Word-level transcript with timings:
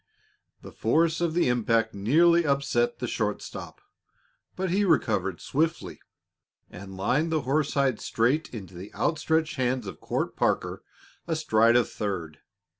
The 0.63 0.71
force 0.71 1.21
of 1.21 1.35
the 1.35 1.47
impact 1.47 1.93
nearly 1.93 2.43
upset 2.43 2.97
the 2.97 3.07
short 3.07 3.39
stop, 3.43 3.81
but 4.55 4.71
he 4.71 4.83
recovered 4.83 5.39
swiftly 5.39 5.99
and 6.71 6.97
lined 6.97 7.31
the 7.31 7.41
horsehide 7.41 8.01
straight 8.01 8.51
into 8.51 8.73
the 8.73 8.91
outstretched 8.95 9.57
hands 9.57 9.85
of 9.85 9.99
Court 9.99 10.35
Parker, 10.35 10.81
astride 11.27 11.75
of 11.75 11.87
third. 11.87 12.39